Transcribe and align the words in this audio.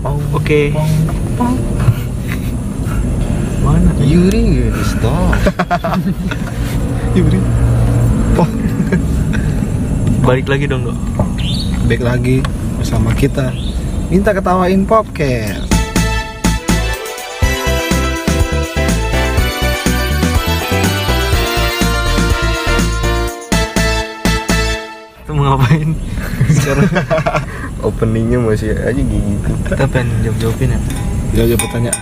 Oke. 0.00 0.72
Mana? 3.60 3.92
Yuri 4.00 4.72
stop 4.88 5.36
Yuri 7.16 7.40
Balik 10.24 10.46
lagi 10.48 10.64
dong, 10.64 10.88
Dok. 10.88 10.98
back 11.84 12.00
lagi 12.06 12.40
bersama 12.78 13.10
kita 13.12 13.50
minta 14.08 14.30
ketawain 14.30 14.86
podcast 14.86 15.70
mau 25.40 25.56
ngapain? 25.56 25.96
Sekarang 26.52 26.84
openingnya 28.10 28.42
masih 28.42 28.74
aja 28.74 28.98
gitu 28.98 29.50
kita 29.62 29.86
pengen 29.86 30.10
jawab-jawabin 30.26 30.74
ya. 30.74 30.78
jawab 31.46 31.62
pertanyaan 31.62 31.98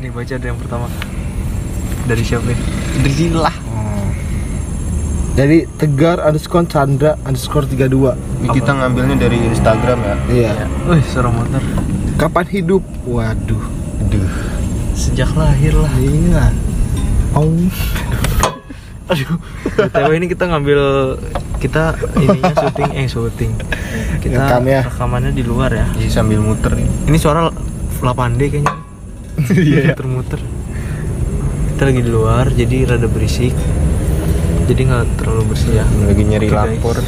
Nih 0.00 0.08
baca 0.08 0.32
ada 0.32 0.46
yang 0.48 0.56
pertama. 0.56 0.88
Dari 2.08 2.24
siapa? 2.24 2.56
Dari 2.96 3.26
lah. 3.30 3.52
oh. 3.68 4.08
jadi 5.36 5.68
tegar 5.76 6.18
underscore 6.18 6.64
chandra 6.66 7.14
underscore 7.22 7.68
32 7.68 7.86
Ini 8.40 8.48
kita 8.50 8.72
ngambilnya 8.74 9.16
dari 9.20 9.38
Instagram 9.46 9.98
ya 10.00 10.16
iya 10.26 10.50
Wih, 10.88 11.04
suara 11.06 11.30
motor. 11.30 11.60
kapan 12.16 12.46
hidup 12.50 12.82
waduh 13.04 13.62
Aduh 14.02 14.26
Sejak 14.96 15.30
lahir 15.36 15.76
lah. 15.76 15.92
iya 16.00 16.50
oh 17.30 17.46
Aduh. 19.10 19.36
BTW 19.76 20.10
ini 20.16 20.26
kita 20.30 20.44
ngambil 20.46 20.80
kita 21.60 21.98
ininya 22.16 22.54
syuting 22.56 22.90
eh 22.94 23.06
syuting. 23.06 23.52
Kita 24.22 24.40
Rekam 24.46 24.64
ya. 24.64 24.80
rekamannya 24.86 25.32
di 25.34 25.42
luar 25.44 25.70
ya. 25.74 25.86
Jadi 25.98 26.08
sambil 26.08 26.40
muter 26.40 26.72
nih 26.78 26.88
Ini 27.10 27.18
suara 27.18 27.50
8D 28.00 28.40
kayaknya. 28.48 28.74
Iya. 29.50 29.92
Muter-muter. 29.96 30.40
Kita 31.72 31.82
lagi 31.88 32.00
di 32.04 32.10
luar 32.12 32.44
jadi 32.52 32.76
rada 32.84 33.08
berisik. 33.08 33.56
Jadi 34.68 34.80
nggak 34.86 35.18
terlalu 35.18 35.42
bersih 35.50 35.80
ya. 35.80 35.86
Lagi 36.06 36.22
nyari 36.22 36.46
guys. 36.46 36.56
lapor 36.76 36.98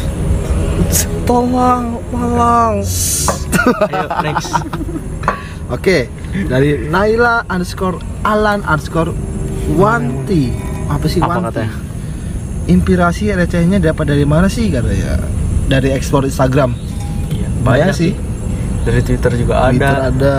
tolong 1.22 2.00
tolong 2.11 2.83
Ayo 3.62 4.06
next. 4.27 4.50
Oke, 5.70 6.11
dari 6.50 6.91
Naila 6.91 7.47
underscore 7.47 8.03
Alan 8.27 8.61
underscore 8.66 9.14
Wanti. 9.78 10.50
Apa 10.91 11.06
sih 11.06 11.22
Apa 11.22 11.39
Wanti? 11.39 11.47
katanya? 11.55 11.72
Inspirasi 12.71 13.35
recehnya 13.35 13.83
dapat 13.83 14.15
dari 14.15 14.23
mana 14.23 14.47
sih 14.47 14.71
katanya? 14.71 15.19
Dari 15.67 15.91
ekspor 15.91 16.23
Instagram. 16.23 16.75
Iya, 17.33 17.49
Banyak 17.67 17.91
sih. 17.91 18.13
Dari 18.83 19.03
Twitter 19.03 19.33
juga 19.39 19.71
Twitter 19.71 19.87
ada. 19.87 20.11
ada, 20.11 20.35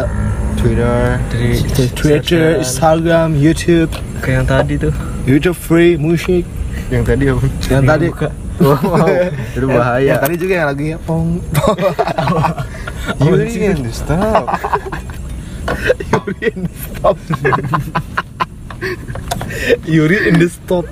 Twitter 0.60 1.20
Dari 1.32 1.50
Twitter, 1.96 2.60
Instagram, 2.64 3.36
YouTube, 3.36 3.92
kayak 4.24 4.36
yang 4.44 4.48
tadi 4.48 4.74
tuh. 4.80 4.94
YouTube 5.28 5.58
free 5.58 5.96
musik. 6.00 6.48
Yang 6.92 7.04
tadi 7.08 7.24
apa? 7.32 7.44
Yang 7.72 7.84
tadi 7.88 8.06
buka. 8.12 8.30
Wow, 8.62 9.10
itu 9.58 9.66
bahaya 9.66 10.14
Yang 10.14 10.22
tadi 10.22 10.36
juga 10.38 10.54
yang 10.54 10.68
lagi 10.70 10.88
pong 11.10 11.42
pong. 11.58 11.82
Yuri 13.18 13.50
stop 13.90 14.46
Yuri 16.14 16.38
in 16.54 16.70
the 16.70 16.74
stop. 16.78 17.18
Yuri 19.86 20.30
in 20.30 20.40
the 20.40 20.48
stop. 20.50 20.86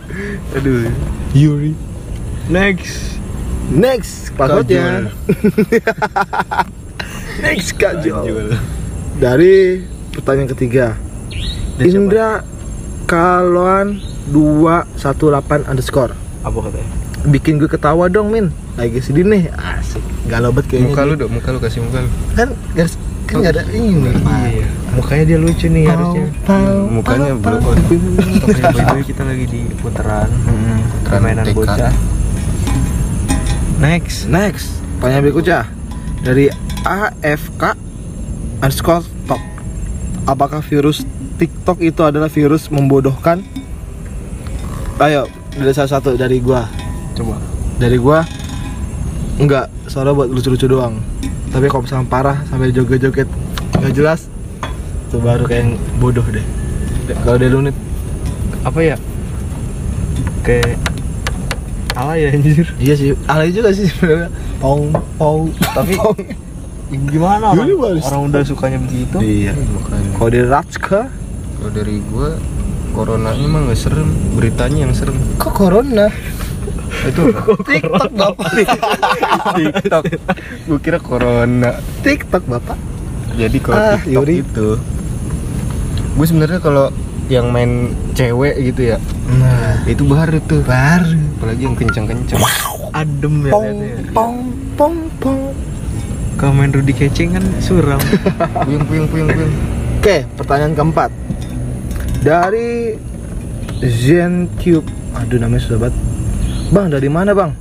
Aduh 0.58 0.90
Yuri. 1.34 1.73
Next. 2.52 3.20
Next, 3.72 4.36
passwordnya. 4.36 5.08
Next 7.45 7.80
Kak. 7.80 8.03
Dari 9.22 9.86
pertanyaan 10.12 10.50
ketiga 10.52 10.86
Dari? 11.80 11.94
Indra 11.94 12.44
Kaloan 13.08 14.02
218 14.34 15.68
underscore 15.68 16.14
Apa 16.41 16.58
katanya? 16.68 16.90
Bikin 17.30 17.62
gue 17.62 17.69
ketawa 17.69 18.09
dong 18.09 18.34
Min 18.34 18.50
Lagi 18.75 18.97
sedih 18.97 19.28
nih 19.28 19.53
Asik 19.53 20.02
Galau 20.25 20.50
banget 20.50 20.74
kayaknya 20.74 20.90
Muka 20.90 21.02
lu 21.06 21.14
dong, 21.19 21.31
muka 21.38 21.50
lu 21.53 21.59
kasih 21.62 21.80
muka 21.85 22.02
lu 22.02 22.09
Kan 22.34 22.50
garis 22.74 22.97
Kan 23.31 23.40
gak 23.40 23.53
ada 23.56 23.64
ini 23.72 24.12
Iya. 24.52 24.68
Mukanya 24.92 25.24
dia 25.24 25.38
lucu 25.40 25.66
nih 25.66 25.88
harusnya. 25.88 26.28
Mukanya 26.92 27.31
belum 27.34 27.64
kita 29.08 29.24
lagi 29.24 29.46
di 29.47 29.62
putaran 29.80 30.28
permainan 31.08 31.47
TK. 31.47 31.56
bocah. 31.56 31.94
Next. 33.80 34.28
Next 34.28 34.78
Pertanyaan 35.00 35.24
berikutnya 35.25 35.59
Dari 36.22 36.53
AFK 36.86 37.64
underscore 38.59 39.02
talk 39.25 39.41
Apakah 40.24 40.62
virus 40.62 41.02
TikTok 41.41 41.81
itu 41.81 42.06
adalah 42.06 42.30
virus 42.30 42.70
membodohkan? 42.70 43.41
Ayo, 45.02 45.25
dari 45.50 45.74
salah 45.74 45.97
satu 45.97 46.14
dari 46.14 46.38
gua 46.38 46.70
Coba. 47.18 47.41
dari 47.81 47.97
gua 47.97 48.22
enggak 49.41 49.66
soalnya 49.90 50.14
buat 50.14 50.30
lucu-lucu 50.30 50.70
doang 50.70 51.02
tapi 51.51 51.67
kalau 51.67 51.84
misalnya 51.84 52.07
parah 52.07 52.38
sampai 52.47 52.72
joget-joget 52.72 53.28
nggak 53.73 53.94
jelas 53.94 54.28
itu 55.06 55.17
baru 55.17 55.44
kayak 55.44 55.62
yang 55.62 55.72
bodoh 55.97 56.23
deh 56.25 56.44
kalau 57.19 57.35
dari 57.35 57.51
lu 57.51 57.59
Nit, 57.62 57.75
Apa 58.62 58.79
ya? 58.79 58.95
Kayak 60.41 60.79
ala 61.91 62.16
ya 62.16 62.31
anjir. 62.31 62.72
iya 62.78 62.94
sih 62.95 63.11
alay 63.28 63.51
juga 63.51 63.69
sih 63.69 63.85
sebenarnya 63.85 64.31
pong 64.57 64.90
pong 65.19 65.51
Tapi 65.75 65.91
pong. 65.94 66.16
gimana 67.11 67.51
orang, 67.51 67.67
baris. 67.73 68.03
orang 68.06 68.31
udah 68.31 68.41
sukanya 68.41 68.79
begitu? 68.79 69.19
iya 69.19 69.51
Makanya 69.51 70.09
kalau 70.16 70.29
dari 70.29 70.45
Ratska 70.45 71.01
Kalau 71.57 71.72
dari 71.72 71.95
gua 72.06 72.40
Coronanya 72.91 73.45
mah 73.45 73.61
gak 73.67 73.79
serem 73.81 74.07
Beritanya 74.34 74.79
yang 74.84 74.94
serem 74.94 75.16
kok 75.35 75.51
corona 75.51 76.07
Itu 76.91 77.22
TikTok 77.69 78.12
bapak? 78.12 78.52
TikTok. 79.57 80.03
Gua 80.66 80.79
kira 80.79 80.97
Corona. 80.97 81.72
TikTok 82.02 82.44
bapak? 82.46 82.78
Jadi 83.34 83.57
kalau 83.57 83.78
Ah, 83.78 83.96
TikTok 83.96 84.12
Yuri. 84.22 84.35
itu 84.41 84.69
Gue 86.12 86.25
sebenarnya 86.28 86.59
kalau 86.59 86.91
yang 87.25 87.47
main 87.47 87.88
cewek 88.12 88.59
gitu 88.62 88.91
ya 88.91 88.97
nah. 89.31 89.79
itu 89.85 90.03
baru 90.03 90.44
tuh. 90.44 90.59
Baru. 90.62 91.16
Apalagi 91.40 91.63
yang 91.63 91.75
kencang-kencang 91.75 92.40
Adem 92.91 93.47
ya 93.47 93.52
pong 93.52 93.68
liatnya. 93.72 94.12
pong 94.12 94.35
pong 94.75 94.96
pong. 95.18 95.40
Kalau 96.35 96.52
main 96.52 96.68
Rudy 96.68 96.91
Kecing 96.91 97.31
kan 97.31 97.46
suram. 97.58 97.96
puyeng 98.68 98.84
puyeng 98.84 99.08
puyeng 99.08 99.28
puyeng. 99.29 99.53
Oke, 99.97 100.28
pertanyaan 100.35 100.73
keempat. 100.73 101.08
Dari 102.19 103.00
ZenTube. 103.79 104.84
Aduh, 105.16 105.38
namanya 105.38 105.62
susah 105.62 105.79
banget. 105.79 105.96
Bang, 106.72 106.88
dari 106.88 107.12
mana 107.12 107.36
bang? 107.36 107.52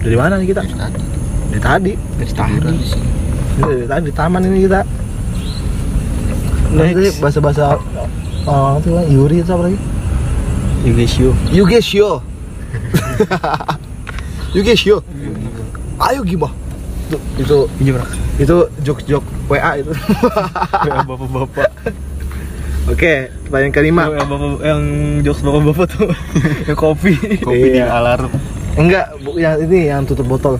Dari 0.00 0.16
mana 0.16 0.40
nih 0.40 0.56
kita? 0.56 0.64
dari 0.64 0.72
tadi 0.72 1.04
Dari 1.52 1.60
tadi. 1.60 1.92
Dari 2.16 2.32
tadi. 2.32 2.72
di 2.72 2.86
sini 2.88 3.08
Ini 3.60 3.60
Dari 3.60 3.84
tadi 3.84 4.02
di 4.08 4.12
taman 4.16 4.40
ini 4.48 4.64
kita. 4.64 4.80
Nanti 6.72 7.12
bahasa-bahasa 7.20 7.76
oh, 8.48 8.80
itu 8.80 8.88
lah, 8.88 9.04
Yuri 9.04 9.44
itu 9.44 9.52
apa 9.52 9.68
lagi? 9.68 9.78
Yugesio. 10.88 11.36
Yugesio. 11.52 12.24
Yugesio. 14.56 15.04
Ayo 16.00 16.24
gimana? 16.24 16.56
Itu 17.12 17.20
itu, 17.36 17.56
itu 18.40 18.56
jok-jok 18.80 19.24
WA 19.52 19.76
itu. 19.76 19.92
Bapak-bapak. 21.08 21.68
Oke, 22.88 23.14
pertanyaan 23.44 23.70
kelima. 23.70 24.02
Yang, 24.08 24.26
bapak, 24.26 24.50
yang 24.62 24.82
jokes 25.20 25.40
bapak-bapak 25.40 25.86
tuh 25.88 26.08
yang 26.68 26.78
kopi. 26.78 27.12
kopi 27.38 27.66
di 27.70 27.78
Iya. 27.78 27.92
alarm 27.92 28.32
Enggak, 28.74 29.06
bu- 29.18 29.36
yang 29.36 29.58
ini 29.58 29.86
yang 29.86 30.02
tutup 30.02 30.24
botol. 30.26 30.56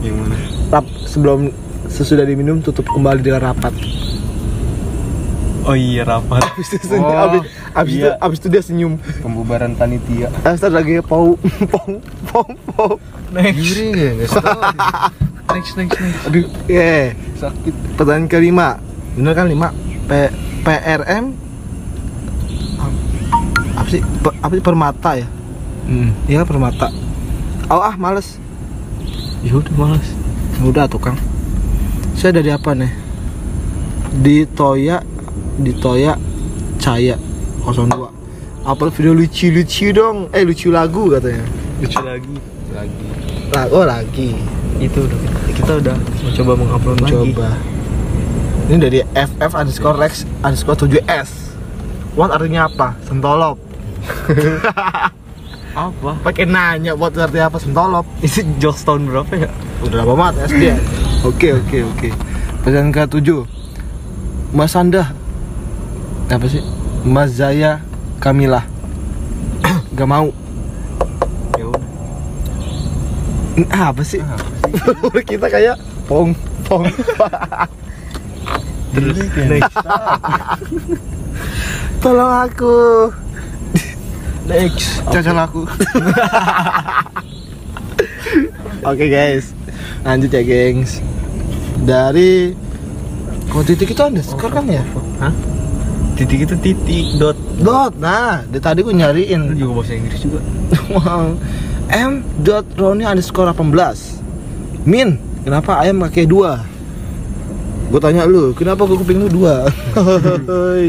yang 0.00 0.16
mana 0.16 0.34
Rap, 0.70 0.86
sebelum 1.04 1.52
sesudah 1.86 2.22
diminum 2.22 2.58
tutup 2.58 2.86
kembali 2.86 3.20
dengan 3.20 3.44
rapat. 3.44 3.74
Oh 5.60 5.74
iya 5.74 6.02
rapat. 6.02 6.40
Abis 6.42 6.72
itu, 6.72 6.96
Oh, 6.96 7.04
abis, 7.04 7.42
abis 7.70 7.92
itu, 7.94 8.08
iya. 8.08 8.16
abis 8.18 8.38
itu 8.38 8.48
dia 8.48 8.62
senyum. 8.62 8.96
pembubaran 9.20 9.74
panitia 9.74 10.32
Abis 10.40 10.58
itu 10.58 10.68
lagi 10.68 10.94
pau, 11.00 11.36
pong, 11.68 12.00
pong, 12.24 12.50
pong. 12.66 12.96
Next. 13.30 13.60
Yuri 13.60 13.86
ya 13.92 14.10
Next 15.50 15.74
next 15.76 15.98
next. 16.00 16.18
Aduh, 16.24 16.46
yeah. 16.64 17.12
sakit 17.36 17.74
Pertanyaan 17.94 18.26
kelima, 18.26 18.80
bener 19.12 19.34
kan 19.34 19.46
lima? 19.46 19.68
P, 20.06 20.30
PRM 20.62 21.36
sih? 23.90 24.00
Pe- 24.22 24.38
apa 24.38 24.52
sih 24.54 24.62
permata 24.62 25.18
ya? 25.18 25.26
Hmm. 25.84 26.14
Iya 26.30 26.46
permata. 26.46 26.88
Oh 27.66 27.82
ah 27.82 27.94
males. 27.98 28.38
Ya 29.42 29.56
udah 29.56 29.74
malas. 29.74 30.06
Udah 30.62 30.86
tukang. 30.86 31.18
Saya 32.14 32.36
dari 32.36 32.52
apa 32.52 32.76
nih? 32.76 32.92
Di 34.10 34.44
Toya, 34.46 35.00
di 35.56 35.72
Toya 35.72 36.18
Caya 36.78 37.16
02. 37.64 38.66
Upload 38.66 38.92
video 38.92 39.12
lucu-lucu 39.16 39.90
dong. 39.90 40.28
Eh 40.30 40.44
lucu 40.44 40.68
lagu 40.68 41.08
katanya. 41.08 41.44
Lucu 41.80 42.00
lagi. 42.04 42.36
lagi 42.70 43.04
Lah, 43.50 43.66
oh 43.72 43.82
lagi. 43.82 44.36
Itu 44.78 45.04
udah 45.08 45.18
kita 45.56 45.72
udah 45.80 45.96
mencoba 45.96 46.52
mengupload 46.54 46.98
lagi. 47.02 47.14
Coba. 47.34 47.48
Ini 48.70 48.76
dari 48.78 49.00
FF 49.02 49.52
underscore 49.56 49.96
Rex 49.98 50.22
underscore 50.44 50.78
7S. 50.78 51.30
What 52.14 52.30
artinya 52.30 52.68
apa? 52.68 52.94
Sentolop. 53.06 53.69
Apa? 55.76 56.10
Pakai 56.26 56.44
nanya 56.48 56.98
buat 56.98 57.14
artinya 57.14 57.48
apa 57.48 57.58
sentolop. 57.62 58.06
Itu 58.26 58.42
jokes 58.58 58.82
tahun 58.82 59.06
berapa 59.10 59.32
ya? 59.34 59.48
Udah 59.86 60.04
lama 60.04 60.14
banget 60.28 60.50
SD. 60.50 60.62
ya? 60.74 60.76
Oke 61.24 61.48
oke 61.56 61.78
oke. 61.84 62.08
Pesan 62.60 62.92
ke 62.92 63.02
7 63.08 63.44
Mas 64.52 64.74
Anda 64.76 65.14
apa 66.30 66.46
sih? 66.46 66.62
Mas 67.02 67.34
Zaya 67.34 67.80
Kamila. 68.20 68.62
Gak 69.96 70.08
mau. 70.08 70.30
Ya 71.56 71.64
udah. 71.66 71.84
Ah, 73.72 73.90
apa 73.90 74.02
sih? 74.04 74.20
Kita 75.30 75.46
kayak 75.50 75.76
pong 76.06 76.36
pong. 76.66 76.86
Terus 78.94 79.18
next. 79.46 79.74
Tolong 82.02 82.32
aku. 82.46 82.74
Next. 84.50 85.06
Cocok 85.06 85.36
aku. 85.38 85.62
Oke 88.90 89.06
guys, 89.06 89.52
lanjut 90.02 90.32
ya 90.32 90.42
gengs. 90.42 90.98
Dari 91.84 92.56
kalau 93.46 93.62
titik 93.62 93.92
itu 93.92 94.02
underscore 94.02 94.50
kan 94.50 94.64
ya? 94.66 94.82
Hah? 95.20 95.32
Titik 96.16 96.48
itu 96.48 96.54
titik 96.58 97.06
dot. 97.16 97.38
Dot. 97.60 97.94
Nah, 97.96 98.44
dari 98.44 98.60
tadi 98.60 98.80
gue 98.82 98.92
Lu 98.92 98.98
nyariin. 98.98 99.54
juga 99.54 99.80
bahasa 99.80 99.94
Inggris 99.94 100.20
juga. 100.20 100.40
Wow. 100.90 101.38
M. 101.90 102.22
Dot 102.42 102.66
Roni 102.74 103.06
underscore 103.06 103.54
18. 103.54 104.86
Min, 104.86 105.18
kenapa 105.42 105.82
ayam 105.82 106.02
pakai 106.02 106.26
dua? 106.26 106.62
Gue 107.90 107.98
tanya 107.98 108.22
lu, 108.22 108.54
kenapa 108.54 108.86
gue 108.86 108.94
kuping 108.94 109.18
lu 109.18 109.28
dua? 109.30 109.66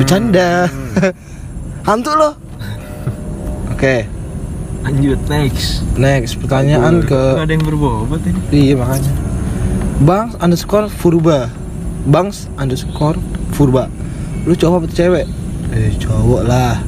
Bercanda. 0.00 0.68
Hantu 1.84 2.12
lo. 2.14 2.30
Oke, 3.72 4.04
Lanjut 4.84 5.20
next. 5.28 5.84
next 5.96 6.36
pertanyaan 6.40 7.04
ke 7.04 7.16
ada 7.36 7.48
yang 7.52 7.64
berbobot 7.64 8.20
ini. 8.24 8.40
Iya 8.52 8.74
makanya. 8.80 9.12
Bangs 10.00 10.32
underscore 10.40 10.88
Furba. 10.88 11.48
Bangs 12.08 12.48
underscore 12.56 13.16
Furba. 13.52 13.88
Lu 14.48 14.56
cowok 14.56 14.84
apa 14.84 14.86
cewek? 14.92 15.26
Eh 15.72 15.92
cowok 16.00 16.42
lah. 16.48 16.80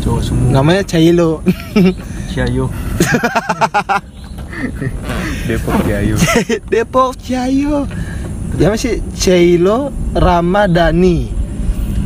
Cowok 0.00 0.20
semua. 0.24 0.48
Namanya 0.60 0.82
Cailo. 0.84 1.44
Ciayo. 2.32 2.66
Depok 5.44 5.76
Jayu 5.84 6.16
Depok 6.72 7.10
Cayo. 7.20 7.84
Ya 8.56 8.72
masih 8.72 9.04
Cailo 9.12 9.92
Ramadhani. 10.16 11.43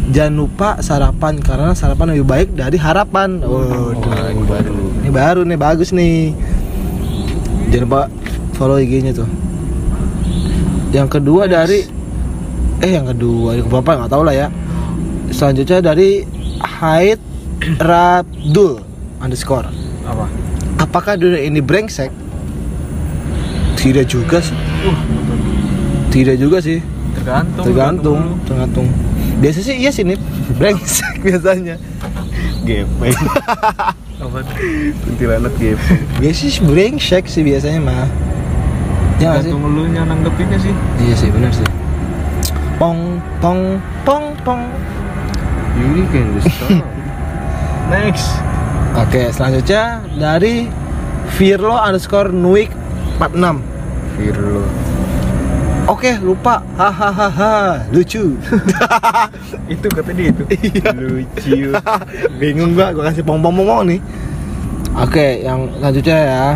Jangan 0.08 0.34
lupa 0.40 0.68
sarapan 0.80 1.36
karena 1.36 1.76
sarapan 1.76 2.16
lebih 2.16 2.24
baik 2.24 2.48
dari 2.56 2.80
harapan. 2.80 3.44
Oh, 3.44 3.92
Wah, 3.92 4.32
ini 4.32 4.44
baru 4.48 4.76
ini 5.04 5.10
baru 5.12 5.40
nih 5.44 5.58
bagus 5.60 5.92
nih. 5.92 6.32
Jangan 7.68 7.84
lupa 7.84 8.02
follow 8.56 8.80
IG-nya 8.80 9.12
tuh. 9.12 9.28
Yang 10.96 11.20
kedua 11.20 11.44
dari 11.44 11.84
eh 12.80 12.90
yang 12.94 13.04
kedua 13.10 13.60
yang 13.60 13.68
keberapa 13.68 13.90
nggak 14.00 14.12
tahu 14.12 14.22
lah 14.24 14.34
ya. 14.34 14.48
Selanjutnya 15.28 15.84
dari 15.84 16.24
Haid 16.64 17.20
Rabdul 17.76 18.80
underscore. 19.20 19.68
Apa? 20.08 20.24
Apakah 20.80 21.20
dunia 21.20 21.44
ini 21.44 21.60
brengsek? 21.60 22.08
Tidak 23.76 24.08
juga 24.08 24.40
sih. 24.40 24.56
Tidak 26.08 26.40
juga 26.40 26.64
sih. 26.64 26.80
Tergantung. 27.12 27.64
Tergantung, 27.66 28.20
tergantung. 28.48 28.88
Biasa 29.38 29.58
sih 29.62 29.76
iya 29.78 29.90
sih 29.94 30.02
nih 30.02 30.18
brengsek 30.58 31.20
biasanya. 31.26 31.78
Gepeng 32.66 33.14
Apa? 34.18 34.42
Kuntilanak 35.06 35.54
gepeng 35.62 36.02
Biasa 36.18 36.42
sih 36.50 36.62
brengsek 36.66 37.24
sih 37.30 37.42
biasanya 37.46 37.78
mah. 37.78 38.08
Ya 39.22 39.34
nggak 39.34 39.46
sih? 39.46 39.52
Lu 39.54 39.86
nya 39.90 40.02
nanggepinnya 40.02 40.58
sih. 40.58 40.74
Iya 41.02 41.14
sih 41.14 41.28
benar 41.30 41.54
sih. 41.54 41.66
Pong 42.78 43.22
pong 43.38 43.78
pong 44.02 44.34
pong. 44.42 44.62
Yuri 45.78 46.02
stop 46.42 46.82
Next. 47.94 48.42
Oke 48.98 49.30
selanjutnya 49.30 50.02
dari 50.18 50.66
Virlo 51.38 51.78
underscore 51.78 52.34
Nuik 52.34 52.74
46 53.22 53.62
Firlo 54.18 54.87
Oke 55.88 56.20
lupa. 56.20 56.60
Hahaha 56.76 57.88
lucu. 57.88 58.36
Itu 59.72 59.88
kata 59.88 60.12
dia 60.12 60.28
itu. 60.28 60.44
Lucu. 60.92 61.72
Bingung 62.40 62.76
gua 62.76 62.92
gua 62.92 63.08
kasih 63.08 63.24
pong 63.24 63.40
pong 63.40 63.56
nih 63.88 64.00
Oke 65.00 65.40
yang 65.40 65.72
selanjutnya 65.80 66.18
ya. 66.18 66.46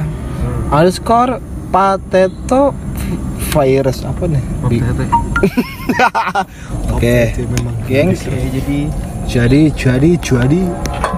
Underscore 0.68 1.40
Pateto 1.72 2.76
virus. 3.56 4.04
Apa 4.04 4.28
nih? 4.28 4.44
Bi- 4.68 4.84
Oke. 6.92 7.32
Gengs. 7.88 8.28
Jadi 8.28 8.92
Jadi, 9.24 9.60
jadi, 9.72 10.10
jadi. 10.20 10.60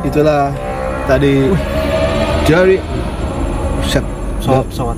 Itulah 0.04 0.54
tadi 1.10 1.50
dari 2.44 2.76
set 3.82 4.04
pesawat. 4.38 4.96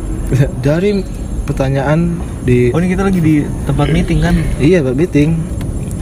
dari 0.61 1.01
pertanyaan 1.47 2.19
di 2.47 2.71
Oh 2.71 2.79
ini 2.79 2.89
kita 2.89 3.03
lagi 3.03 3.19
di 3.19 3.35
tempat 3.67 3.91
meeting 3.91 4.19
kan? 4.23 4.35
iya 4.57 4.79
buat 4.81 4.95
meeting. 4.95 5.35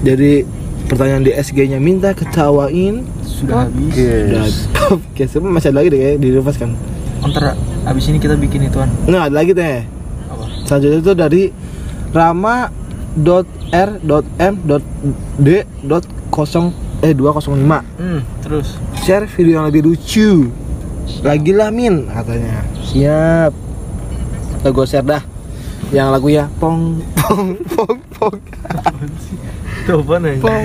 Jadi 0.05 0.45
pertanyaan 0.85 1.25
di 1.25 1.33
SG-nya 1.33 1.81
minta 1.81 2.13
ketawain 2.13 3.01
Sudah 3.25 3.65
habis. 3.67 4.69
Oke, 4.93 5.25
semua 5.25 5.49
masih 5.51 5.73
ada 5.73 5.81
lagi 5.81 5.89
deh 5.89 5.99
kayak 5.99 6.17
di 6.21 6.29
reverse 6.31 6.61
kan. 6.61 6.77
Ntar 7.25 7.57
abis 7.85 8.05
ini 8.07 8.21
kita 8.21 8.37
bikin 8.37 8.69
ituan. 8.69 8.93
Nah, 9.05 9.27
ada 9.27 9.35
lagi 9.35 9.51
deh. 9.51 9.81
Apa? 10.29 10.45
Selanjutnya 10.63 11.01
itu 11.01 11.13
dari 11.15 11.43
rama 12.13 12.69
dot 13.17 13.49
r 13.71 13.97
dot 13.99 14.29
m 14.37 14.61
dot 14.63 14.85
d 15.35 15.65
dot 15.81 16.05
kosong 16.29 16.69
eh 17.01 17.11
205 17.11 17.57
Hmm, 17.97 18.21
terus. 18.41 18.77
share 18.99 19.25
video 19.27 19.59
yang 19.59 19.67
lebih 19.67 19.85
lucu 19.85 20.49
lagi 21.21 21.53
lah 21.53 21.69
min 21.69 22.07
katanya 22.07 22.65
siap 22.83 23.53
Udah 24.59 24.71
gue 24.73 24.85
share 24.85 25.05
dah 25.05 25.23
yang 25.95 26.11
lagunya 26.11 26.51
pong. 26.59 26.99
Pong 27.15 27.55
pong 27.71 27.99
pong. 28.19 28.39
Itu 29.87 30.03
apa 30.03 30.15
nih? 30.19 30.37
pong. 30.43 30.65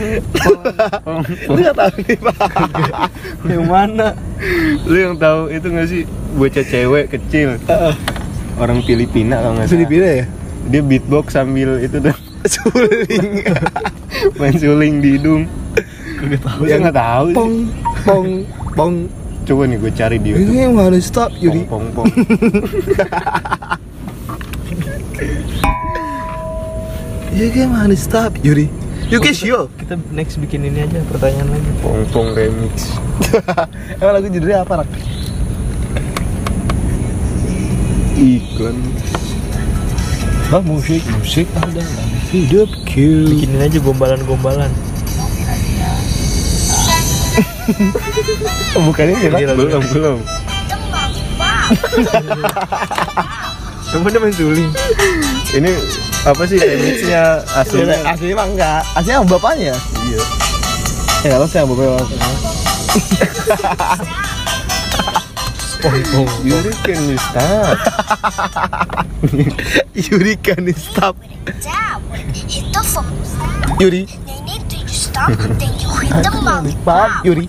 Pong 1.05 1.23
lu 1.53 1.59
nggak 1.61 1.77
tahu 1.77 1.93
nih 2.01 2.17
pak. 2.17 2.37
Yang 3.45 3.65
mana? 3.69 4.07
Lu 4.89 4.97
yang 4.97 5.15
tahu 5.21 5.53
itu 5.53 5.67
gak 5.69 5.87
sih? 5.87 6.01
Bocah 6.33 6.65
cewek 6.65 7.05
kecil. 7.13 7.61
Orang 8.57 8.81
Filipina 8.83 9.37
kalau 9.39 9.53
nggak 9.53 9.69
salah. 9.69 9.73
Filipina 9.77 10.07
ya? 10.09 10.25
Dia 10.73 10.81
beatbox 10.81 11.37
sambil 11.37 11.77
itu 11.77 12.01
tuh. 12.01 12.17
Suling. 12.49 13.45
Main 14.41 14.55
suling 14.57 14.93
di 14.99 15.09
hidung. 15.15 15.45
Tahu. 16.19 16.67
gue 16.67 16.75
nggak 16.75 16.97
tahu 16.97 17.25
sih. 17.31 17.35
pong 17.37 17.53
pong 18.03 18.27
pong. 18.75 18.95
Coba 19.47 19.65
nih 19.65 19.77
gue 19.81 19.91
cari 19.95 20.17
di 20.19 20.29
YouTube 20.35 20.51
ini 20.51 20.57
yang 20.67 20.75
harus 20.77 21.05
stop 21.07 21.31
Yuri. 21.37 21.63
Pong 21.69 21.89
pong 21.95 22.05
pong 22.05 22.11
you 27.35 27.47
can 27.51 27.69
harus 27.71 27.99
stop 28.03 28.33
Yuri 28.41 28.71
you 29.09 29.19
can 29.19 29.33
show 29.33 29.67
Kita 29.75 29.99
next 30.13 30.37
bikin 30.37 30.63
ini 30.69 30.85
aja 30.85 31.01
pertanyaan 31.09 31.49
lagi. 31.49 31.69
pong 31.81 32.05
pong 32.13 32.29
remix. 32.37 32.93
Emang 33.99 34.13
lagu 34.21 34.27
judulnya 34.29 34.61
apa 34.61 34.85
rak? 34.85 34.89
Iklan. 38.19 38.77
Bah 40.53 40.61
musik 40.61 41.01
musik. 41.17 41.47
Adalah 41.57 42.05
hidupku 42.29 43.07
Bikinin 43.33 43.65
aja 43.65 43.79
gombalan-gombalan. 43.81 44.69
bukannya 48.77 49.13
Ini 49.13 49.29
lagunya. 49.29 49.53
belum 49.53 49.83
belum 49.93 50.17
Coba 53.89 54.07
dia 54.13 54.21
main 54.21 54.33
suling. 54.33 54.69
ini 55.57 55.71
apa 56.21 56.45
sih 56.45 56.61
remixnya? 56.61 57.41
Aslinya 57.57 57.97
aslinya 58.05 58.35
mah 58.37 58.47
enggak. 58.47 58.81
Aslinya 58.93 59.17
sama 59.25 59.33
bapaknya? 59.33 59.73
Iya. 60.05 60.21
Ya 61.25 61.29
kalau 61.33 61.47
saya 61.49 61.65
bapaknya 61.65 61.97
Pong 65.79 66.03
pong. 66.11 66.29
Yuri 66.43 66.73
can 66.83 66.99
you 67.07 67.17
stop. 67.17 67.77
Yuri 69.95 70.35
when 72.11 72.29
you 72.35 72.45
Yuri. 73.79 74.03
Stop, 74.85 75.31
mom. 76.43 76.63
stop 76.67 77.09
Yuri. 77.25 77.47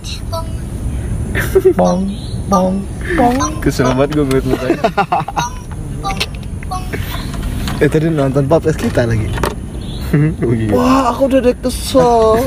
Pong 1.77 2.31
pong 2.51 2.83
pong 3.15 3.63
kesel 3.63 3.87
banget 3.95 4.19
gue 4.19 4.25
ngeliat 4.27 4.43
mukanya 4.43 4.81
Eh 7.81 7.89
tadi 7.89 8.13
nonton 8.13 8.45
podcast 8.45 8.77
kita 8.77 9.09
lagi. 9.09 9.25
oh 10.45 10.53
iya 10.53 10.69
Wah, 10.69 11.09
aku 11.09 11.33
udah 11.33 11.41
deh 11.41 11.57
kesel. 11.57 12.37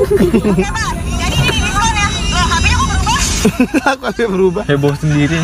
aku 3.91 4.03
akhirnya 4.07 4.29
berubah. 4.31 4.63
Heboh 4.63 4.95
sendiri. 4.95 5.35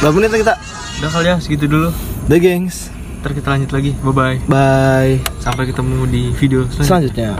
Berapa 0.00 0.16
menit 0.16 0.32
kita? 0.32 0.56
Udah 1.04 1.10
kali 1.12 1.28
ya 1.28 1.36
segitu 1.44 1.68
dulu. 1.68 1.92
The 2.32 2.40
gengs. 2.40 2.88
Ntar 3.20 3.36
kita 3.36 3.52
lanjut 3.52 3.70
lagi. 3.76 3.92
Bye 4.00 4.16
bye. 4.16 4.38
Bye. 4.48 5.14
Sampai 5.44 5.68
ketemu 5.68 6.08
di 6.08 6.22
video 6.40 6.64
selanjutnya. 6.72 6.88
Selanjutnya. 6.88 7.30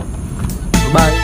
Bye. 0.93 1.20